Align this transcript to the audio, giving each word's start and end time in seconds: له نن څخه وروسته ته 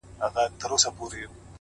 له 0.19 0.27
نن 0.35 0.51
څخه 0.59 0.65
وروسته 0.65 0.89
ته 1.29 1.39